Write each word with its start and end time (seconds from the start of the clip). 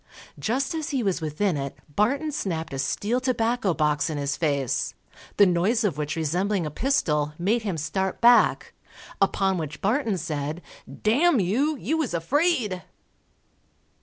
Just 0.39 0.73
as 0.73 0.89
he 0.89 1.03
was 1.03 1.21
within 1.21 1.55
it, 1.55 1.77
Barton 1.95 2.31
snapped 2.31 2.73
a 2.73 2.79
steel 2.79 3.19
tobacco 3.21 3.71
box 3.75 4.09
in 4.09 4.17
his 4.17 4.35
face, 4.35 4.95
the 5.37 5.45
noise 5.45 5.83
of 5.83 5.95
which 5.95 6.15
resembling 6.15 6.65
a 6.65 6.71
pistol, 6.71 7.33
made 7.37 7.61
him 7.61 7.77
start 7.77 8.19
back, 8.19 8.73
upon 9.21 9.59
which 9.59 9.79
Barton 9.79 10.17
said, 10.17 10.63
_D 10.89 11.21
n 11.23 11.39
you, 11.39 11.75
you 11.77 11.99
was 11.99 12.15
afraid. 12.15 12.81